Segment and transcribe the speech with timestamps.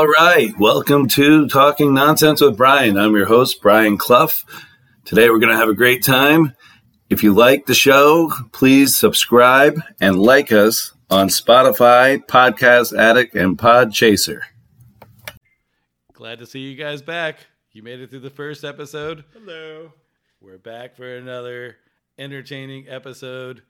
[0.00, 2.96] All right, welcome to Talking Nonsense with Brian.
[2.96, 4.30] I'm your host, Brian Clough.
[5.04, 6.56] Today we're going to have a great time.
[7.10, 13.58] If you like the show, please subscribe and like us on Spotify, Podcast Addict, and
[13.58, 14.44] Pod Chaser.
[16.14, 17.36] Glad to see you guys back.
[17.72, 19.24] You made it through the first episode.
[19.34, 19.92] Hello.
[20.40, 21.76] We're back for another
[22.18, 23.60] entertaining episode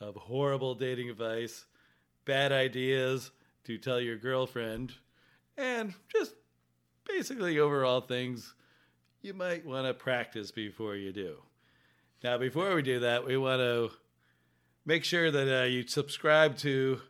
[0.00, 1.64] of horrible dating advice,
[2.24, 3.32] bad ideas
[3.64, 4.92] to tell your girlfriend,
[5.56, 6.34] and just
[7.06, 8.54] basically overall things
[9.20, 11.36] you might want to practice before you do.
[12.22, 13.90] Now, before we do that, we want to
[14.84, 17.00] make sure that uh, you subscribe to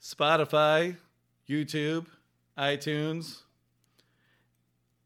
[0.00, 0.96] Spotify,
[1.48, 2.06] YouTube,
[2.58, 3.42] iTunes,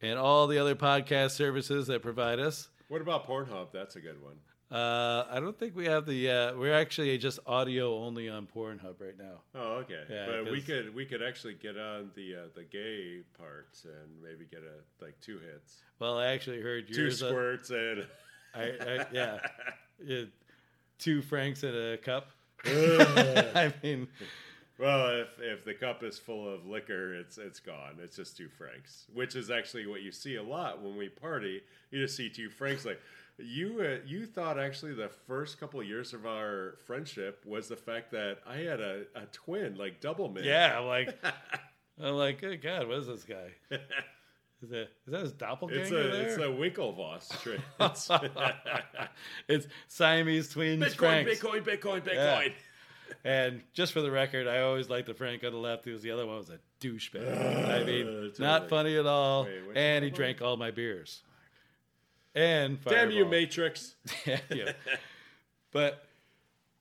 [0.02, 2.68] and all the other podcast services that provide us.
[2.88, 3.68] What about Pornhub?
[3.72, 4.36] That's a good one.
[4.70, 6.30] Uh, I don't think we have the.
[6.30, 9.40] Uh, we're actually just audio only on Pornhub right now.
[9.52, 10.02] Oh, okay.
[10.08, 14.22] Yeah, but we could we could actually get on the uh, the gay parts and
[14.22, 18.06] maybe get a like two hits, Well, I actually heard two uh, squirts, and
[18.54, 19.38] I, I, yeah,
[20.04, 20.22] yeah,
[21.00, 22.28] two francs in a cup.
[22.64, 24.06] I mean,
[24.80, 27.98] well, if if the cup is full of liquor, it's it's gone.
[28.02, 31.60] It's just two francs, which is actually what you see a lot when we party.
[31.90, 32.84] You just see two francs.
[32.84, 33.00] Like
[33.38, 37.76] you uh, you thought actually the first couple of years of our friendship was the
[37.76, 40.46] fact that I had a, a twin, like double mint.
[40.46, 41.14] yeah, I'm like,
[42.02, 43.52] I'm like, good God, what is this guy?
[44.62, 46.22] Is that, is that his doppelganger It's a there?
[46.26, 47.60] it's a Winklevoss trick.
[47.80, 48.10] It's
[49.48, 51.30] it's Siamese twins Bitcoin, Franks.
[51.40, 52.46] Bitcoin, Bitcoin, Bitcoin.
[52.48, 52.52] Yeah.
[53.24, 56.10] And just for the record, I always liked the Frank on the left because the
[56.10, 57.68] other one was a douchebag.
[57.68, 59.44] I mean, not funny at all.
[59.44, 61.22] Wait, and he drank all my beers.
[62.34, 63.30] And Damn you, Fireball.
[63.30, 63.94] Matrix.
[64.26, 64.72] yeah.
[65.72, 66.04] But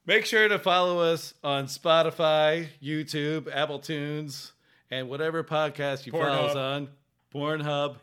[0.05, 4.51] make sure to follow us on Spotify, YouTube, Apple Tunes,
[4.91, 6.75] and whatever podcast you follow us Pornhub.
[6.75, 6.89] on,
[7.33, 7.95] Pornhub,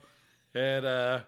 [0.54, 1.20] and uh,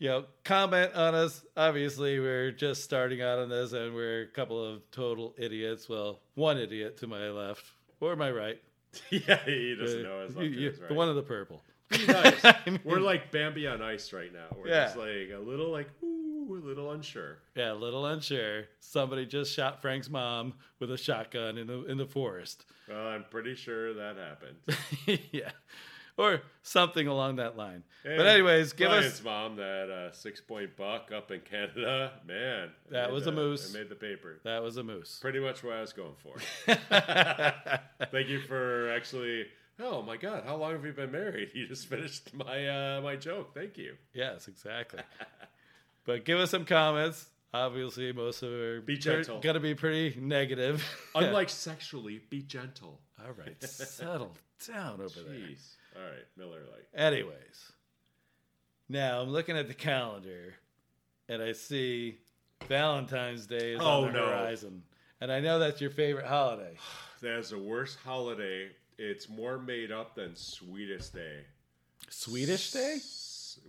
[0.00, 1.44] you know, comment on us.
[1.56, 5.88] Obviously, we're just starting out on this, and we're a couple of total idiots.
[5.88, 7.64] Well, one idiot to my left
[8.00, 8.60] or my right.
[9.10, 11.62] yeah, he doesn't Uh, know his you- is The one of the purple.
[12.08, 12.44] nice.
[12.44, 14.46] I mean- We're like Bambi on ice right now.
[14.58, 14.84] We're Yeah.
[14.86, 17.38] just like a little like ooh, a little unsure.
[17.54, 18.64] Yeah, a little unsure.
[18.80, 22.64] Somebody just shot Frank's mom with a shotgun in the in the forest.
[22.88, 25.20] Well, I'm pretty sure that happened.
[25.32, 25.50] yeah,
[26.16, 27.82] or something along that line.
[28.04, 32.12] but anyways, give us mom that uh, six point buck up in Canada.
[32.26, 33.74] Man, That was the, a moose.
[33.74, 34.40] It made the paper.
[34.44, 35.18] that was a moose.
[35.20, 36.36] Pretty much what I was going for.
[38.12, 39.46] Thank you for actually.
[39.82, 40.42] Oh my God!
[40.44, 41.50] How long have you been married?
[41.54, 43.54] You just finished my uh, my joke.
[43.54, 43.94] Thank you.
[44.12, 45.00] yes, exactly.
[46.04, 47.26] but give us some comments.
[47.52, 49.40] Obviously, most of them are Be pre- gentle.
[49.40, 50.84] gonna be pretty negative.
[51.14, 53.00] Unlike sexually, be gentle.
[53.18, 54.36] all right, settle
[54.68, 55.48] down over there.
[55.96, 56.86] All right, Miller Lite.
[56.94, 57.72] Anyways,
[58.88, 60.54] now I'm looking at the calendar,
[61.28, 62.18] and I see
[62.68, 64.26] Valentine's Day is Oh, on the no.
[64.26, 64.82] horizon,
[65.20, 66.76] and I know that's your favorite holiday.
[67.22, 68.70] That is the worst holiday.
[68.96, 71.40] It's more made up than Sweetest Day.
[72.08, 72.98] Swedish Day?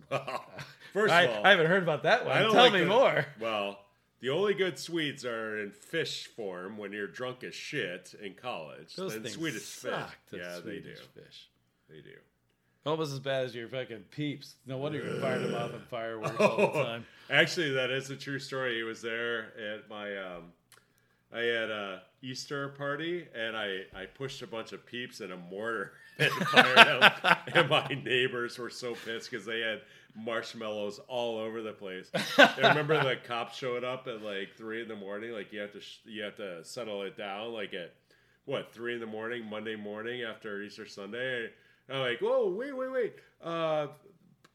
[0.10, 0.46] Well,
[0.94, 2.38] first I, of all, I haven't heard about that one.
[2.38, 3.26] Tell like me the- more.
[3.42, 3.80] Well,
[4.22, 8.96] the only good sweets are in fish form when you're drunk as shit in college.
[8.96, 10.16] Those then things Swedish suck.
[10.28, 10.40] fish.
[10.42, 10.94] Yeah, they do.
[11.16, 11.50] Fish.
[11.92, 12.16] They do.
[12.86, 14.56] Almost as bad as your fucking peeps.
[14.66, 17.06] No wonder you fired them off in fireworks all the Oh, time.
[17.30, 18.78] Actually, that is a true story.
[18.78, 20.46] He was there at my um,
[21.34, 25.38] I had a Easter party, and I I pushed a bunch of peeps in a
[25.38, 27.12] mortar and fired them.
[27.54, 29.82] and my neighbors were so pissed because they had
[30.16, 32.10] marshmallows all over the place.
[32.38, 35.32] I remember the cops showed up at like three in the morning.
[35.34, 37.54] Like you have to sh- you have to settle it down.
[37.54, 37.94] Like at
[38.46, 41.50] what three in the morning Monday morning after Easter Sunday.
[41.92, 43.14] I'm like, whoa, wait, wait, wait.
[43.44, 43.88] Uh,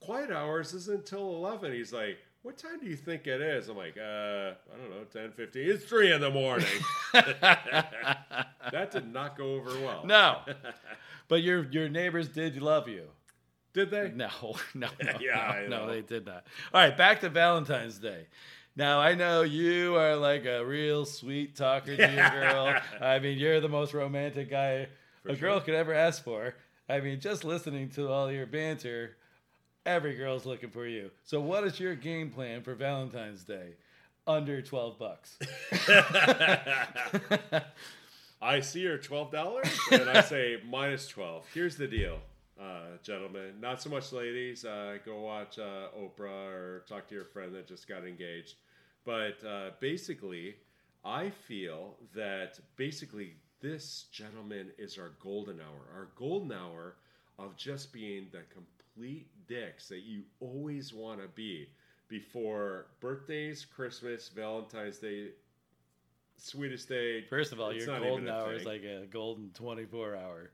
[0.00, 1.72] quiet hours isn't until 11.
[1.72, 3.69] He's like, what time do you think it is?
[3.69, 5.69] I'm like, uh, I don't know, 10, 15.
[5.69, 6.69] It's 3 in the morning.
[7.12, 10.04] that did not go over well.
[10.06, 10.41] No.
[11.28, 13.02] But your your neighbors did love you.
[13.72, 14.12] Did they?
[14.15, 14.28] No,
[14.74, 16.47] no, no, Yeah, no, no, they did not.
[16.72, 18.27] All right, back to Valentine's Day.
[18.77, 22.77] Now I know you are like a real sweet talker to your girl.
[23.00, 24.86] I mean, you're the most romantic guy
[25.28, 26.54] a girl could ever ask for.
[26.88, 29.16] I mean, just listening to all your banter,
[29.84, 31.10] every girl's looking for you.
[31.24, 33.74] So, what is your game plan for Valentine's Day?
[34.28, 35.38] Under twelve bucks.
[38.42, 41.47] I see her twelve dollars, and I say minus twelve.
[41.54, 42.18] Here's the deal,
[42.60, 43.60] uh, gentlemen.
[43.60, 44.65] Not so much ladies.
[44.65, 48.56] Uh, go watch uh, Oprah or talk to your friend that just got engaged.
[49.04, 50.56] But uh, basically,
[51.04, 55.86] I feel that basically this gentleman is our golden hour.
[55.94, 56.97] Our golden hour
[57.38, 61.68] of just being the complete dicks that you always want to be
[62.08, 65.30] before birthdays, Christmas, Valentine's Day,
[66.36, 67.24] sweetest day.
[67.28, 70.50] First of all, It's your golden hour is like a golden 24 hour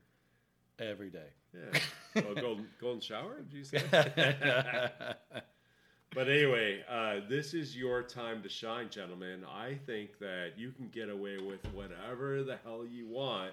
[0.79, 1.29] every day.
[1.53, 1.79] Yeah.
[2.15, 3.41] Oh, golden golden shower?
[3.41, 3.81] Did you say?
[6.13, 9.43] But anyway, uh, this is your time to shine, gentlemen.
[9.51, 13.51] I think that you can get away with whatever the hell you want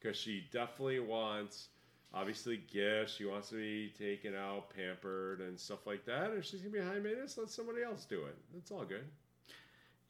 [0.00, 1.68] because she definitely wants,
[2.12, 3.14] obviously, gifts.
[3.14, 6.32] She wants to be taken out, pampered, and stuff like that.
[6.32, 8.36] If she's going to be high maintenance, let somebody else do it.
[8.56, 9.04] It's all good.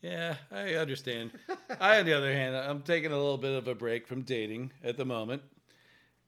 [0.00, 1.32] yeah, I understand.
[1.80, 4.72] I, on the other hand, I'm taking a little bit of a break from dating
[4.82, 5.42] at the moment.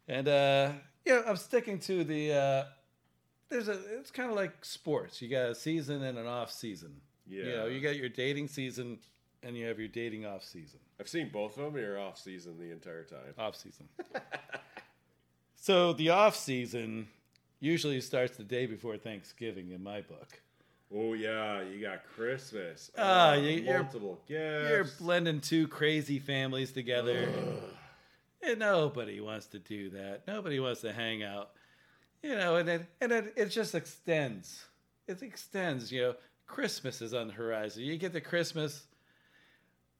[0.06, 0.72] And, uh,
[1.06, 2.64] yeah, I'm sticking to the, uh,
[3.52, 5.20] there's a, it's kind of like sports.
[5.22, 6.96] You got a season and an off season.
[7.26, 7.44] Yeah.
[7.44, 8.98] You know, you got your dating season
[9.42, 10.80] and you have your dating off season.
[10.98, 11.80] I've seen both of them.
[11.80, 13.34] You're off season the entire time.
[13.38, 13.88] Off season.
[15.56, 17.08] so the off season
[17.60, 20.40] usually starts the day before Thanksgiving in my book.
[20.94, 21.62] Oh, yeah.
[21.62, 22.90] You got Christmas.
[22.98, 24.68] Ah, uh, you- you're- multiple gifts.
[24.70, 27.28] You're blending two crazy families together.
[28.44, 30.22] And nobody wants to do that.
[30.26, 31.50] Nobody wants to hang out.
[32.22, 34.64] You know, and then and then it just extends.
[35.08, 36.14] It extends, you know.
[36.46, 37.82] Christmas is on the horizon.
[37.82, 38.84] You get to Christmas.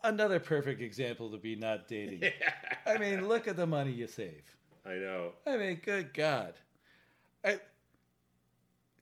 [0.04, 2.22] Another perfect example to be not dating.
[2.86, 4.42] I mean, look at the money you save.
[4.84, 5.32] I know.
[5.46, 6.54] I mean, good God.
[7.44, 7.58] A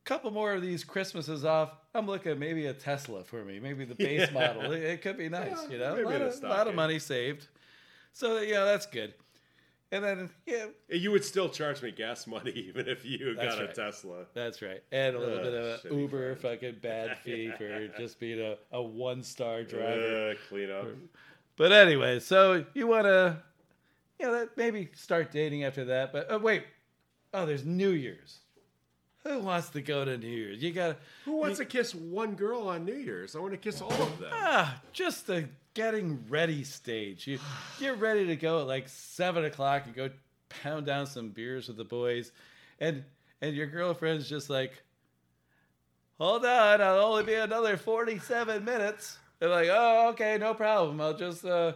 [0.04, 1.72] couple more of these Christmases off.
[1.94, 4.54] I'm looking at maybe a Tesla for me, maybe the base Yeah.
[4.54, 4.72] model.
[4.72, 5.94] It, it could be nice, Yeah, you know.
[5.96, 7.48] A lot, of, lot of money saved.
[8.12, 9.14] So yeah, that's good.
[9.92, 13.64] And then yeah, You would still charge me gas money even if you That's got
[13.64, 13.72] a.
[13.72, 14.26] Tesla.
[14.34, 14.82] that's right.
[14.92, 18.56] And a little Ugh, bit of a Uber fucking bad fee for just being a,
[18.72, 20.30] a one star driver.
[20.30, 20.86] Uh, clean up.
[21.56, 23.36] But anyway, so you want to,
[24.20, 26.12] you know, maybe start dating after that.
[26.12, 26.64] But oh, wait,
[27.34, 28.38] oh, there's New Year's.
[29.24, 30.62] Who wants to go to New Year's?
[30.62, 30.96] You got
[31.26, 33.36] Who wants to kiss one girl on New Year's?
[33.36, 34.30] I want to kiss all of them.
[34.32, 37.26] ah, just the getting ready stage.
[37.26, 37.38] You
[37.80, 40.10] get ready to go at like seven o'clock and go
[40.48, 42.32] pound down some beers with the boys,
[42.80, 43.04] and
[43.42, 44.82] and your girlfriend's just like,
[46.18, 49.18] hold on, I'll only be another forty-seven minutes.
[49.38, 51.00] They're like, oh, okay, no problem.
[51.00, 51.72] I'll just uh,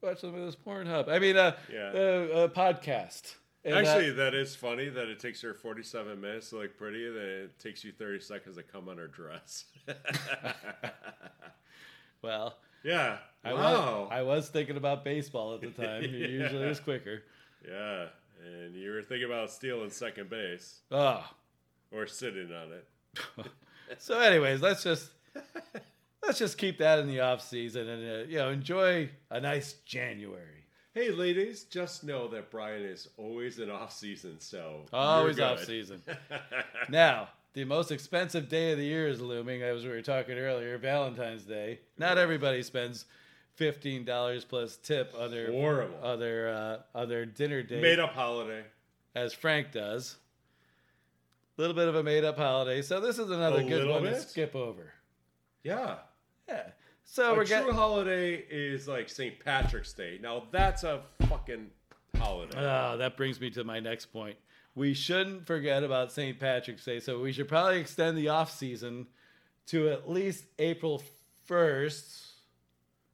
[0.00, 1.08] watch some of this Pornhub.
[1.08, 1.90] I mean, uh, Yeah.
[1.94, 3.34] uh, uh podcast.
[3.64, 7.16] And, Actually, that is funny that it takes her 47 minutes to look pretty, and
[7.16, 9.66] then it takes you 30 seconds to come on her dress.
[12.22, 13.18] well, yeah.
[13.44, 13.60] I wow.
[14.02, 16.02] was I was thinking about baseball at the time.
[16.04, 16.26] It Yeah.
[16.26, 17.22] usually is quicker.
[17.66, 18.06] yeah.
[18.44, 21.24] And you were thinking about stealing second base Oh,
[21.92, 23.46] or sitting on it.
[23.98, 25.10] so anyways let's just
[26.26, 29.74] let's just keep that in the off season and uh, you know enjoy a nice
[29.84, 30.61] january
[30.94, 36.02] Hey, ladies, just know that Brian is always in off season, so always off season.
[36.90, 40.78] now the most expensive day of the year is looming as we were talking earlier
[40.78, 43.04] valentine's day not everybody spends
[43.58, 45.94] $15 plus tip on their Horrible.
[46.02, 48.62] on their, uh, on their dinner date Made up holiday.
[49.14, 50.16] as frank does
[51.58, 54.04] a little bit of a made-up holiday so this is another A good little one
[54.04, 54.22] to bit?
[54.22, 54.94] skip over
[55.62, 55.96] Yeah.
[56.48, 56.68] yeah
[57.04, 59.38] so a we're true getting holiday is like St.
[59.38, 60.18] Patrick's Day.
[60.22, 61.70] Now that's a fucking
[62.16, 62.58] holiday.
[62.58, 64.36] Oh, that brings me to my next point.
[64.74, 66.38] We shouldn't forget about St.
[66.40, 69.06] Patrick's Day, so we should probably extend the off season
[69.66, 71.02] to at least April
[71.48, 72.26] 1st,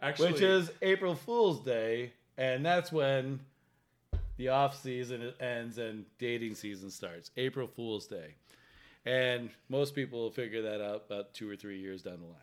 [0.00, 3.40] Actually, which is April Fool's Day, and that's when
[4.36, 7.32] the off season ends and dating season starts.
[7.36, 8.34] April Fool's Day.
[9.04, 12.36] And most people will figure that out about 2 or 3 years down the line.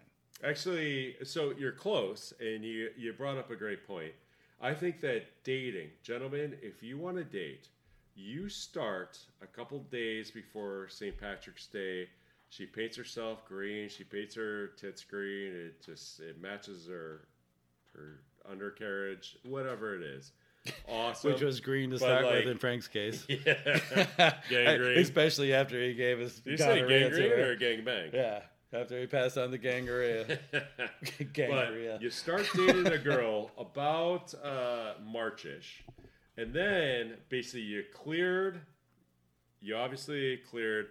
[0.44, 4.14] Actually, so you're close, and you you brought up a great point.
[4.62, 7.68] I think that dating, gentlemen, if you want to date,
[8.16, 11.18] you start a couple days before St.
[11.20, 12.08] Patrick's Day.
[12.50, 13.90] She paints herself green.
[13.90, 15.52] She paints her tits green.
[15.54, 17.28] It just it matches her
[17.94, 20.32] her undercarriage, whatever it is.
[20.90, 21.32] Awesome.
[21.32, 23.24] Which was green to But, start like- with in Frank's case.
[23.30, 24.98] yeah, gangrene.
[24.98, 28.12] Especially after he gave us you say gangrene or gangbang?
[28.14, 28.40] Yeah,
[28.74, 30.26] after he passed on the gangrene.
[31.34, 32.00] Gangrene.
[32.02, 35.84] You start dating a girl about uh, Marchish,
[36.38, 38.62] and then basically you cleared.
[39.62, 40.88] You obviously cleared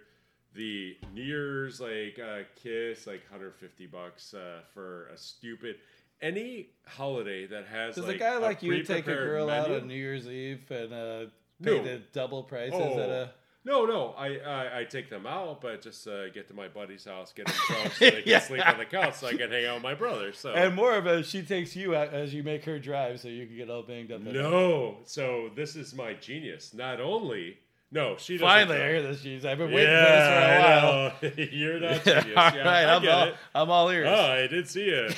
[0.53, 5.77] the New Year's like uh, kiss, like 150 bucks uh, for a stupid
[6.21, 7.95] any holiday that has.
[7.95, 10.93] Does like, a guy like you take a girl out on New Year's Eve and
[10.93, 11.25] uh,
[11.59, 11.77] No.
[11.77, 12.99] pay the double prices Oh.
[12.99, 13.31] at a?
[13.65, 17.03] No, no, I, I I take them out, but just uh, get to my buddy's
[17.05, 18.39] house, get them drunk, so they can Yeah.
[18.39, 20.33] sleep on the couch, so I can hang out with my brother.
[20.33, 23.27] So And more of a, she takes you out as you make her drive, so
[23.27, 24.21] you can get all banged up.
[24.21, 24.97] No.
[25.05, 26.73] So this is my genius.
[26.75, 27.57] Not only
[27.91, 28.47] No, she doesn't.
[28.47, 28.91] Finally, I drive.
[28.91, 29.21] hear this.
[29.21, 29.45] She's.
[29.45, 31.47] I've been waiting for this for a while.
[31.51, 32.35] You're not all genius.
[32.35, 33.35] right, Yeah, I I'm get all, it.
[33.55, 34.07] I'm all ears.
[34.11, 35.09] Oh, I did see you.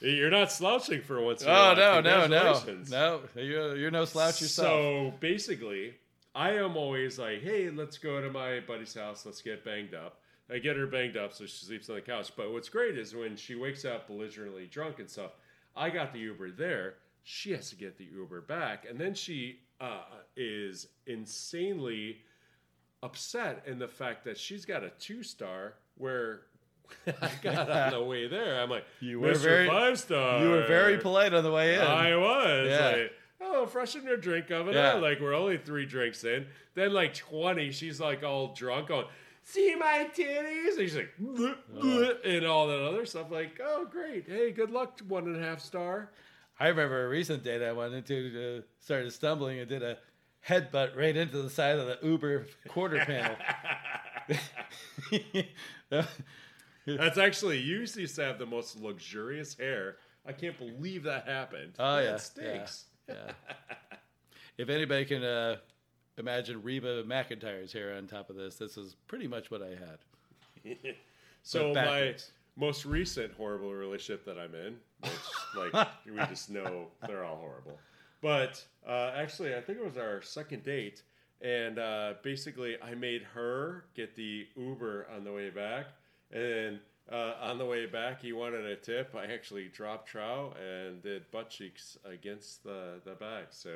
[0.00, 1.42] You're not slouching for once.
[1.42, 1.76] in your Oh life.
[1.78, 2.90] no, no, no, Congratulations.
[2.90, 3.20] no!
[3.36, 4.68] You're you're no slouch yourself.
[4.68, 5.94] So basically,
[6.34, 9.26] I am always like, hey, let's go to my buddy's house.
[9.26, 10.18] Let's get banged up.
[10.52, 12.32] I get her banged up so she sleeps on the couch.
[12.36, 15.32] But what's great is when she wakes up belligerently drunk and stuff,
[15.76, 16.94] I got the Uber there.
[17.22, 18.86] She has to get the Uber back.
[18.88, 20.02] And then she uh,
[20.36, 22.18] is insanely
[23.02, 26.42] upset in the fact that she's got a two star where
[27.06, 28.60] I got on the way there.
[28.60, 29.38] I'm like, You were Mr.
[29.42, 30.42] very- five star.
[30.42, 31.80] you were very polite on the way in.
[31.80, 32.68] I was.
[32.68, 32.86] Yeah.
[32.90, 33.12] Like,
[33.60, 34.94] oh, freshen your drink oven Yeah.
[34.94, 35.02] up.
[35.02, 36.46] Like, we're only three drinks in.
[36.74, 39.04] Then, like, 20, she's like all drunk, on,
[39.42, 40.70] see my titties?
[40.78, 43.30] And she's like, "Bleh, bleh," and all that other stuff.
[43.30, 44.26] Like, oh, great.
[44.28, 46.10] Hey, good luck, one and a half star.
[46.58, 49.96] I remember a recent date I went into, uh, started stumbling and did a
[50.46, 53.36] headbutt right into the side of the Uber quarter panel.
[56.86, 59.96] That's actually, you used to have the most luxurious hair.
[60.26, 61.74] I can't believe that happened.
[61.78, 62.84] Oh, Man, yeah, It stinks.
[62.86, 62.89] yeah.
[64.58, 65.56] if anybody can uh,
[66.18, 70.76] imagine Reba McEntire's hair on top of this, this is pretty much what I had.
[71.42, 72.14] So my
[72.56, 77.78] most recent horrible relationship that I'm in, which like we just know they're all horrible.
[78.20, 81.02] But uh, actually, I think it was our second date,
[81.40, 85.86] and uh, basically I made her get the Uber on the way back,
[86.30, 86.78] and
[87.10, 89.14] uh, on the way back he wanted a tip.
[89.16, 93.48] I actually dropped trow and did butt cheeks against the the back.
[93.50, 93.70] So.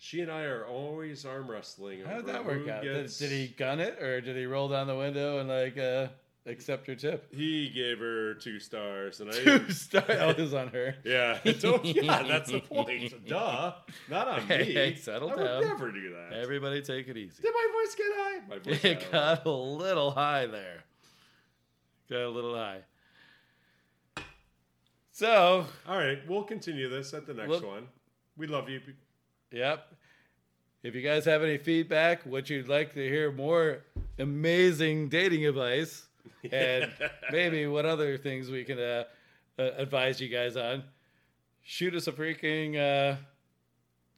[0.00, 2.04] She and I are always arm wrestling.
[2.04, 2.84] How did that work out?
[2.84, 5.76] Did, gets- did he gun it or did he roll down the window and like
[5.76, 6.06] uh,
[6.46, 7.26] accept her tip?
[7.34, 10.94] He gave her two stars, and I Two star that was on her.
[11.04, 13.12] Yeah, yeah, that's the point.
[13.26, 13.72] Duh,
[14.08, 14.54] not on me.
[14.72, 15.64] Hey, settle I would down.
[15.64, 16.38] never do that.
[16.38, 17.42] Everybody take it easy.
[17.42, 18.40] Did my voice get high?
[18.48, 20.84] My voice It got got a little high there.
[22.10, 22.80] Got a little high.
[25.12, 27.88] So, All right, we'll continue this at the next Look- one.
[28.36, 28.80] We love you.
[29.50, 29.92] yep.
[30.84, 33.82] If you guys have any feedback, what you'd like to hear more
[34.18, 36.06] amazing dating advice,
[36.52, 36.92] and
[37.32, 39.02] maybe what other things we can uh,
[39.58, 40.84] uh, advise you guys on,
[41.62, 43.16] shoot us a freaking uh,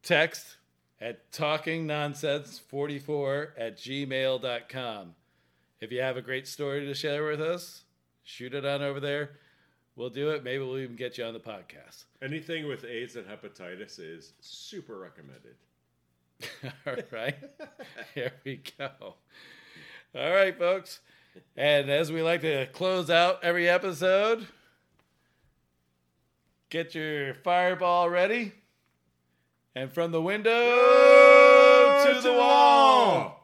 [0.02, 0.58] text
[1.00, 5.14] at talkingnonsense44 at gmail.com.
[5.80, 7.84] If you have a great story to share with us,
[8.22, 9.30] shoot it on over there.
[9.96, 10.44] We'll do it.
[10.44, 12.04] Maybe we'll even get you on the podcast.
[12.22, 15.56] Anything with AIDS and hepatitis is super recommended.
[16.86, 17.36] All right.
[18.14, 18.90] Here we go.
[20.14, 21.00] All right, folks.
[21.56, 24.46] And as we like to close out every episode,
[26.68, 28.52] get your fireball ready.
[29.74, 30.50] And from the window
[32.04, 33.39] to the wall.